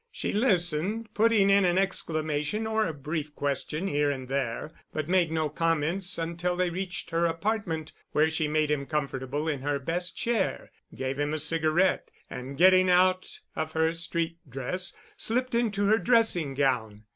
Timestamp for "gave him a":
10.95-11.37